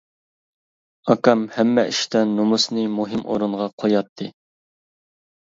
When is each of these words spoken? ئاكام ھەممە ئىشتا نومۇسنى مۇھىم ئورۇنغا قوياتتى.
ئاكام 1.13 1.43
ھەممە 1.57 1.83
ئىشتا 1.89 2.23
نومۇسنى 2.31 2.87
مۇھىم 2.95 3.23
ئورۇنغا 3.35 3.71
قوياتتى. 3.85 4.33